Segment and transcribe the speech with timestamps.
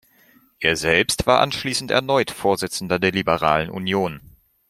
[0.59, 4.19] Er selbst war anschließend erneut Vorsitzender der Liberalen Union.